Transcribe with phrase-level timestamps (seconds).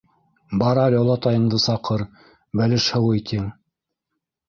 [0.61, 2.07] -Бар әле олатайыңды саҡыр,
[2.63, 3.49] бәлеш һыуый тиң.